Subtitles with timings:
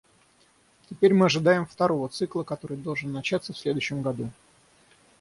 [0.89, 4.31] Теперь мы ожидаем второго цикла, который должен начаться в следующем году.